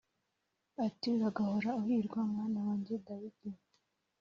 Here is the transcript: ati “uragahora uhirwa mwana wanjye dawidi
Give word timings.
ati 0.85 1.07
“uragahora 1.15 1.69
uhirwa 1.81 2.19
mwana 2.31 2.59
wanjye 2.67 2.93
dawidi 3.05 3.49